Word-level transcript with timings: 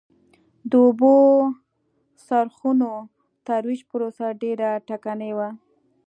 د 0.69 0.71
اوبو 0.85 1.15
څرخونو 2.27 2.91
ترویج 3.47 3.81
پروسه 3.89 4.25
ډېره 4.41 4.69
ټکنۍ 4.87 5.31
وه 5.37 5.49